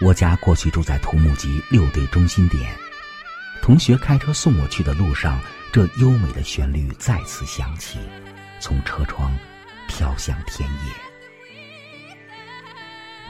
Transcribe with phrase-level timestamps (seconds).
[0.00, 2.72] 我家过去住在土木集六队中心点，
[3.60, 5.40] 同学开车送我去的路上，
[5.72, 7.98] 这优美的旋律再次响起，
[8.60, 9.36] 从车窗
[9.88, 10.92] 飘向田野。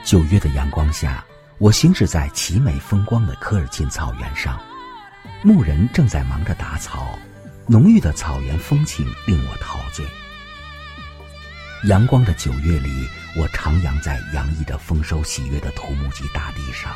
[0.03, 1.25] 九月的阳光下，
[1.57, 4.61] 我行驶在奇美风光的科尔沁草原上，
[5.41, 7.17] 牧人正在忙着打草，
[7.65, 10.05] 浓郁的草原风情令我陶醉。
[11.85, 13.07] 阳光的九月里，
[13.37, 16.93] 我徜徉在洋溢着丰收喜悦的土木集大地上，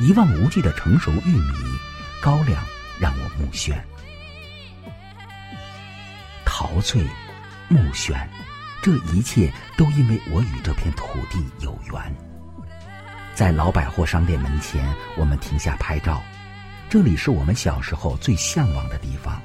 [0.00, 1.52] 一望无际的成熟玉米，
[2.22, 2.64] 高粱
[2.98, 3.74] 让我目眩。
[6.46, 7.02] 陶醉，
[7.68, 8.26] 目眩，
[8.80, 12.16] 这一切都因为我与这片土地有缘。
[13.34, 16.22] 在老百货商店门前，我们停下拍照，
[16.88, 19.38] 这里是我们小时候最向往的地方。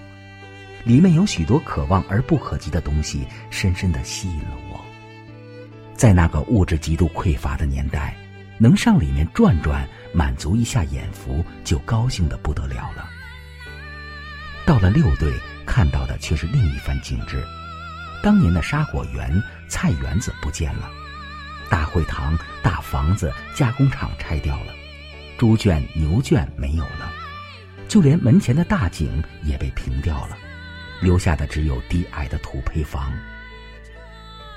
[0.83, 4.79] 里面有许多可望而不可及的东西，深深的吸引了我。
[5.95, 8.15] 在那个物质极度匮乏的年代，
[8.57, 13.07] 能上里面转转，满足一下眼福，就高兴的不得了了。
[14.65, 15.31] 到了六队，
[15.65, 17.43] 看到的却是另一番景致。
[18.23, 19.31] 当年的沙果园、
[19.67, 20.89] 菜园子不见了，
[21.69, 24.73] 大会堂、大房子、加工厂拆掉了，
[25.37, 27.11] 猪圈、牛圈没有了，
[27.87, 30.37] 就连门前的大井也被平掉了。
[31.01, 33.11] 留下的只有低矮的土坯房。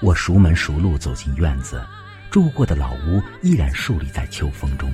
[0.01, 1.85] 我熟门熟路走进院子，
[2.31, 4.93] 住过的老屋依然竖立在秋风中。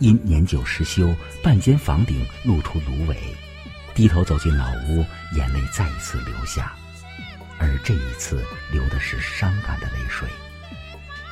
[0.00, 3.16] 因年久失修，半间房顶露出芦苇。
[3.94, 6.72] 低头走进老屋，眼泪再一次流下，
[7.58, 10.28] 而这一次流的是伤感的泪水。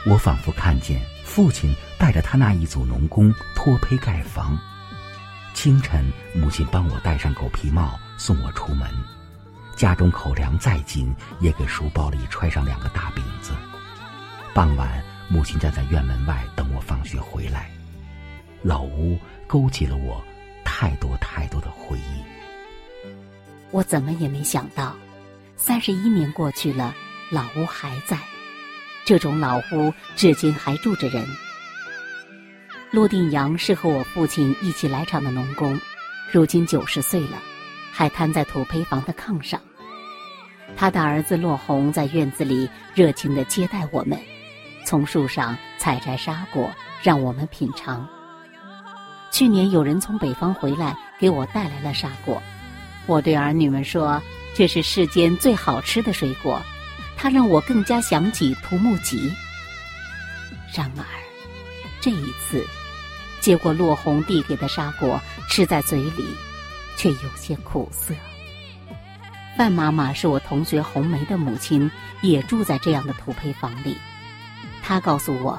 [0.04, 4.58] 我仿佛看见父亲带着他那一组农工脱坯盖房。
[5.54, 6.04] 清晨，
[6.34, 8.88] 母亲帮我戴上狗皮帽，送我出门。
[9.76, 13.52] 家中口粮再紧，也给书包里揣上两个大饼子。
[14.54, 17.70] 傍晚，母亲站在院门外等我放学回来。
[18.62, 20.24] 老屋勾起了我
[20.64, 23.06] 太多太多的回忆。
[23.70, 24.96] 我怎么也没想到，
[25.56, 26.94] 三十一年过去了，
[27.30, 28.18] 老屋还在。
[29.04, 31.24] 这种老屋至今还住着人。
[32.92, 35.78] 陆定阳是和我父亲一起来场的农工，
[36.32, 37.36] 如今九十岁了。
[37.96, 39.58] 还瘫在土坯房的炕上。
[40.76, 44.20] 他的儿子骆红在院子里热情地接待我们，
[44.84, 46.70] 从树上采摘沙果
[47.02, 48.06] 让我们品尝。
[49.32, 52.42] 去年有人从北方回来，给我带来了沙果。
[53.06, 54.20] 我对儿女们说
[54.54, 56.60] ：“这是世间最好吃的水果。”
[57.16, 59.32] 它让我更加想起涂木吉。
[60.74, 61.04] 然而，
[61.98, 62.62] 这一次，
[63.40, 65.18] 接过骆红递给的沙果，
[65.48, 66.26] 吃在嘴里。
[66.96, 68.14] 却有些苦涩。
[69.56, 71.90] 范妈妈是我同学红梅的母亲，
[72.20, 73.96] 也住在这样的土坯房里。
[74.82, 75.58] 她告诉我，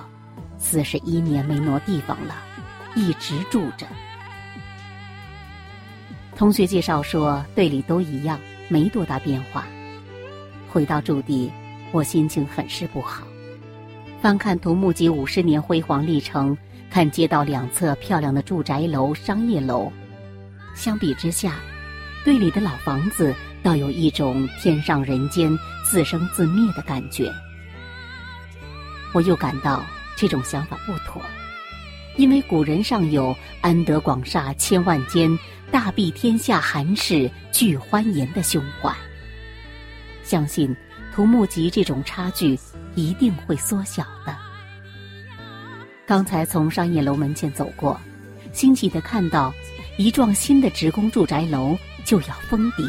[0.57, 2.35] 四十一年没挪地方了，
[2.95, 3.87] 一直住着。
[6.35, 9.65] 同学介绍说，队里都一样，没多大变化。
[10.69, 11.51] 回到驻地，
[11.91, 13.23] 我心情很是不好。
[14.21, 16.55] 翻看土木集五十年辉煌历程，
[16.91, 19.91] 看街道两侧漂亮的住宅楼、商业楼。
[20.77, 21.55] 相比之下，
[22.23, 23.33] 队里的老房子
[23.63, 25.51] 倒有一种天上人间、
[25.83, 27.33] 自生自灭的感觉。
[29.11, 29.83] 我又感到
[30.15, 31.19] 这种想法不妥，
[32.15, 35.35] 因为古人尚有“安得广厦千万间，
[35.71, 38.93] 大庇天下寒士俱欢颜”的胸怀。
[40.23, 40.73] 相信
[41.11, 42.57] 土木集这种差距
[42.93, 44.37] 一定会缩小的。
[46.05, 47.99] 刚才从商业楼门前走过，
[48.53, 49.51] 欣喜的看到。
[49.97, 51.75] 一幢新的职工住宅楼
[52.05, 52.87] 就要封顶。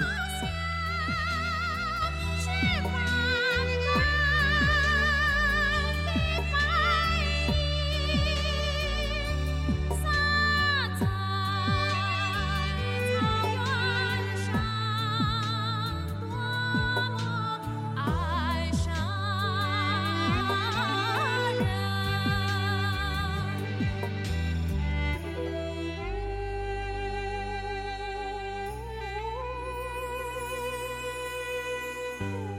[32.20, 32.57] Bye.